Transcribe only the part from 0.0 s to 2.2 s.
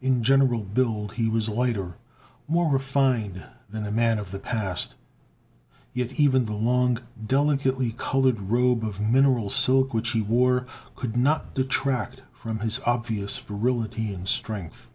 In general build he was lighter,